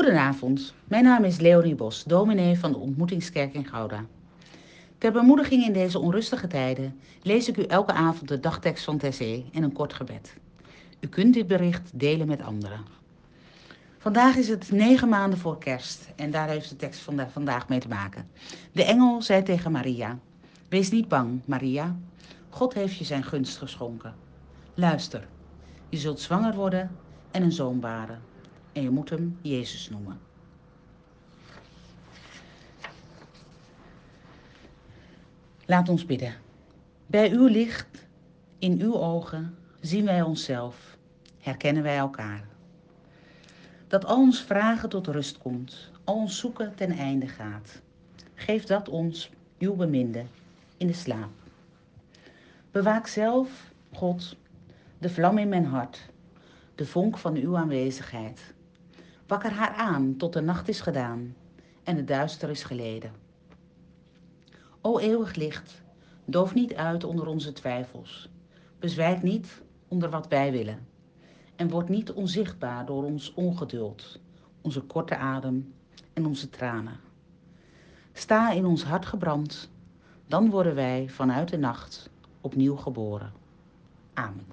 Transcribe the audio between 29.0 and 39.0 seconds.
hem Jezus noemen. Laat ons bidden. Bij uw licht, in uw